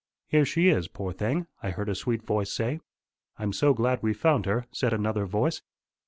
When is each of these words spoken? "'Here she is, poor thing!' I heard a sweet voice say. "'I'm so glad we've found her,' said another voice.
"'Here 0.25 0.45
she 0.45 0.69
is, 0.69 0.87
poor 0.87 1.13
thing!' 1.13 1.45
I 1.61 1.69
heard 1.69 1.87
a 1.87 1.93
sweet 1.93 2.23
voice 2.23 2.51
say. 2.51 2.79
"'I'm 3.37 3.53
so 3.53 3.75
glad 3.75 4.01
we've 4.01 4.17
found 4.17 4.47
her,' 4.47 4.65
said 4.71 4.93
another 4.93 5.27
voice. 5.27 5.61